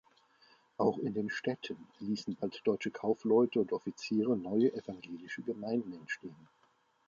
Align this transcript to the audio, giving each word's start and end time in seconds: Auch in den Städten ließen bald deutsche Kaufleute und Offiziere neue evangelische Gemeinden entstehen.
Auch 0.77 0.97
in 0.97 1.13
den 1.13 1.29
Städten 1.29 1.77
ließen 1.99 2.35
bald 2.35 2.59
deutsche 2.63 2.89
Kaufleute 2.89 3.59
und 3.59 3.71
Offiziere 3.71 4.35
neue 4.35 4.73
evangelische 4.73 5.43
Gemeinden 5.43 5.93
entstehen. 5.93 6.47